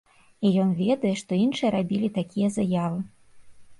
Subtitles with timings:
[0.47, 2.99] І ён ведае, што іншыя рабілі такія заявы.